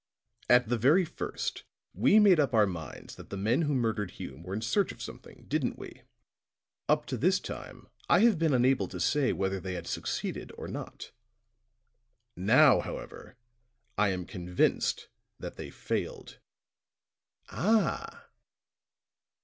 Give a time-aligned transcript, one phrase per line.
[0.49, 1.63] "At the very first
[1.93, 4.99] we made up our minds that the men who murdered Hume were in search of
[4.99, 6.01] something, didn't we?
[6.89, 10.67] Up to this time I have been unable to say whether they had succeeded or
[10.67, 11.11] not.
[12.35, 13.37] Now, however,
[13.95, 16.39] I am convinced that they failed."
[17.49, 18.27] "Ah!"